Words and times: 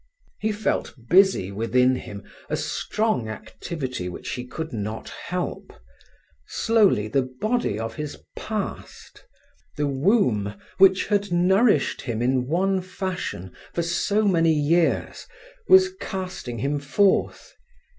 He 0.39 0.51
felt 0.51 0.95
busy 1.11 1.51
within 1.51 1.95
him 1.95 2.23
a 2.49 2.57
strong 2.57 3.29
activity 3.29 4.09
which 4.09 4.31
he 4.31 4.47
could 4.47 4.73
not 4.73 5.09
help. 5.09 5.71
Slowly 6.47 7.07
the 7.07 7.21
body 7.39 7.77
of 7.77 7.93
his 7.93 8.17
past, 8.35 9.23
the 9.77 9.85
womb 9.85 10.55
which 10.79 11.05
had 11.05 11.31
nourished 11.31 12.01
him 12.01 12.19
in 12.19 12.47
one 12.47 12.81
fashion 12.81 13.51
for 13.75 13.83
so 13.83 14.27
many 14.27 14.53
years, 14.55 15.27
was 15.69 15.93
casting 15.99 16.57
him 16.57 16.79
forth. 16.79 17.53